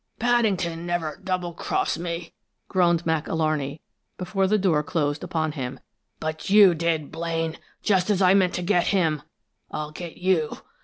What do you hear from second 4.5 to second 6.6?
door closed upon him. "But